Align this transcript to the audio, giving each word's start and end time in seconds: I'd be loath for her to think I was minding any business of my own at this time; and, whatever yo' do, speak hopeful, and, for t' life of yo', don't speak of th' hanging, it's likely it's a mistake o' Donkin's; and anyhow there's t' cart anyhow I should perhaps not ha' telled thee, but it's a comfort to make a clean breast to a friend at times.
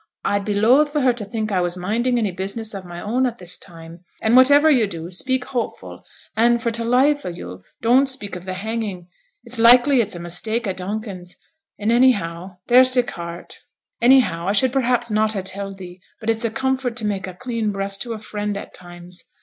I'd 0.25 0.45
be 0.45 0.55
loath 0.55 0.91
for 0.91 1.01
her 1.01 1.13
to 1.13 1.23
think 1.25 1.51
I 1.51 1.61
was 1.61 1.77
minding 1.77 2.17
any 2.17 2.31
business 2.31 2.73
of 2.73 2.85
my 2.85 2.99
own 2.99 3.27
at 3.27 3.37
this 3.37 3.55
time; 3.55 4.03
and, 4.19 4.35
whatever 4.35 4.67
yo' 4.71 4.87
do, 4.87 5.11
speak 5.11 5.45
hopeful, 5.45 6.03
and, 6.35 6.59
for 6.59 6.71
t' 6.71 6.81
life 6.83 7.23
of 7.23 7.37
yo', 7.37 7.61
don't 7.83 8.09
speak 8.09 8.35
of 8.35 8.45
th' 8.47 8.55
hanging, 8.55 9.09
it's 9.43 9.59
likely 9.59 10.01
it's 10.01 10.15
a 10.15 10.19
mistake 10.19 10.65
o' 10.65 10.73
Donkin's; 10.73 11.37
and 11.77 11.91
anyhow 11.91 12.57
there's 12.65 12.89
t' 12.89 13.03
cart 13.03 13.59
anyhow 14.01 14.47
I 14.47 14.53
should 14.53 14.73
perhaps 14.73 15.11
not 15.11 15.33
ha' 15.33 15.43
telled 15.43 15.77
thee, 15.77 16.01
but 16.19 16.31
it's 16.31 16.45
a 16.45 16.49
comfort 16.49 16.95
to 16.95 17.05
make 17.05 17.27
a 17.27 17.35
clean 17.35 17.71
breast 17.71 18.01
to 18.01 18.13
a 18.13 18.17
friend 18.17 18.57
at 18.57 18.73
times. 18.73 19.23